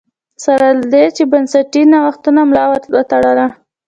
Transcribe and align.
سره 0.43 0.67
له 0.79 0.83
دې 0.93 1.05
چې 1.15 1.23
بنسټي 1.31 1.83
نوښتونو 1.91 2.41
ملا 2.49 2.65
ور 2.69 2.81
وتړله 2.95 3.47